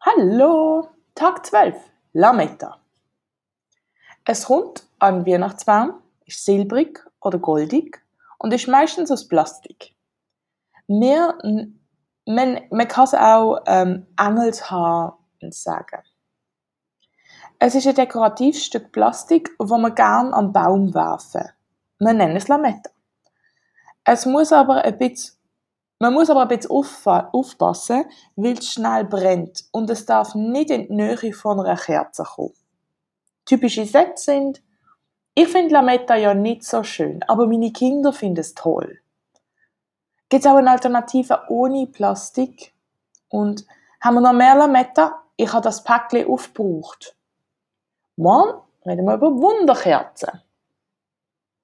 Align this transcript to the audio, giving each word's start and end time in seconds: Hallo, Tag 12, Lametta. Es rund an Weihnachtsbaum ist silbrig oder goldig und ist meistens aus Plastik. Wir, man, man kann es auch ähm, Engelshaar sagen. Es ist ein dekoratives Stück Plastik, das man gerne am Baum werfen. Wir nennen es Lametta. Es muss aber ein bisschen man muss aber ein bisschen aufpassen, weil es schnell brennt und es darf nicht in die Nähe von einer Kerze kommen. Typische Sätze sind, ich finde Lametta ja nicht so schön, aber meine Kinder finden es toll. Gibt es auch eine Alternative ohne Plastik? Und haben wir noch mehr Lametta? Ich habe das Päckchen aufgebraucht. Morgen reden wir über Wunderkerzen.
Hallo, 0.00 0.90
Tag 1.16 1.44
12, 1.44 1.76
Lametta. 2.12 2.80
Es 4.24 4.48
rund 4.48 4.86
an 5.00 5.26
Weihnachtsbaum 5.26 6.00
ist 6.24 6.44
silbrig 6.44 7.04
oder 7.20 7.40
goldig 7.40 8.00
und 8.38 8.54
ist 8.54 8.68
meistens 8.68 9.10
aus 9.10 9.26
Plastik. 9.26 9.96
Wir, 10.86 11.36
man, 12.26 12.60
man 12.70 12.88
kann 12.88 13.04
es 13.04 13.14
auch 13.14 13.58
ähm, 13.66 14.06
Engelshaar 14.16 15.18
sagen. 15.50 16.02
Es 17.58 17.74
ist 17.74 17.88
ein 17.88 17.96
dekoratives 17.96 18.64
Stück 18.64 18.92
Plastik, 18.92 19.50
das 19.58 19.68
man 19.68 19.96
gerne 19.96 20.32
am 20.32 20.52
Baum 20.52 20.94
werfen. 20.94 21.48
Wir 21.98 22.12
nennen 22.12 22.36
es 22.36 22.46
Lametta. 22.46 22.90
Es 24.04 24.26
muss 24.26 24.52
aber 24.52 24.84
ein 24.84 24.96
bisschen 24.96 25.37
man 25.98 26.14
muss 26.14 26.30
aber 26.30 26.42
ein 26.42 26.48
bisschen 26.48 26.70
aufpassen, 26.70 28.04
weil 28.36 28.58
es 28.58 28.72
schnell 28.72 29.04
brennt 29.04 29.64
und 29.72 29.90
es 29.90 30.06
darf 30.06 30.34
nicht 30.34 30.70
in 30.70 30.86
die 30.86 30.94
Nähe 30.94 31.32
von 31.32 31.60
einer 31.60 31.76
Kerze 31.76 32.24
kommen. 32.24 32.54
Typische 33.44 33.84
Sätze 33.84 34.24
sind, 34.24 34.62
ich 35.34 35.48
finde 35.48 35.74
Lametta 35.74 36.16
ja 36.16 36.34
nicht 36.34 36.64
so 36.64 36.82
schön, 36.82 37.22
aber 37.28 37.46
meine 37.46 37.72
Kinder 37.72 38.12
finden 38.12 38.40
es 38.40 38.54
toll. 38.54 38.98
Gibt 40.28 40.44
es 40.44 40.50
auch 40.50 40.56
eine 40.56 40.70
Alternative 40.70 41.42
ohne 41.48 41.86
Plastik? 41.86 42.74
Und 43.28 43.64
haben 44.00 44.14
wir 44.14 44.20
noch 44.20 44.32
mehr 44.32 44.56
Lametta? 44.56 45.22
Ich 45.36 45.52
habe 45.52 45.62
das 45.62 45.84
Päckchen 45.84 46.28
aufgebraucht. 46.28 47.16
Morgen 48.16 48.60
reden 48.84 49.06
wir 49.06 49.14
über 49.14 49.30
Wunderkerzen. 49.30 50.42